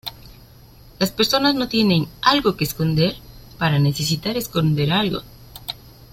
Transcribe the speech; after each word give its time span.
Las 0.97 1.11
personas 1.11 1.53
no 1.53 1.67
tienen 1.67 2.07
"algo 2.23 2.57
que 2.57 2.63
esconder" 2.63 3.17
para 3.59 3.77
necesitar 3.77 4.35
esconder 4.35 4.91
"algo". 4.91 5.21